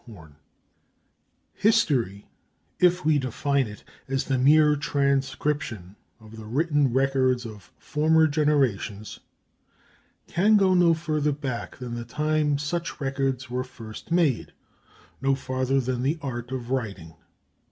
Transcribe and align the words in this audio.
HORNE 0.07 0.35
History, 1.53 2.25
if 2.79 3.05
we 3.05 3.19
define 3.19 3.67
it 3.67 3.83
as 4.07 4.23
the 4.23 4.39
mere 4.39 4.75
transcription 4.75 5.95
of 6.19 6.37
the 6.37 6.45
written 6.47 6.91
records 6.91 7.45
of 7.45 7.71
former 7.77 8.25
generations, 8.25 9.19
can 10.25 10.57
go 10.57 10.73
no 10.73 10.95
farther 10.95 11.31
back 11.31 11.77
than 11.77 11.93
the 11.93 12.03
time 12.03 12.57
such 12.57 12.99
records 12.99 13.47
were 13.47 13.63
first 13.63 14.11
made, 14.11 14.53
no 15.21 15.35
farther 15.35 15.79
than 15.79 16.01
the 16.01 16.17
art 16.23 16.51
of 16.51 16.71
writing. 16.71 17.13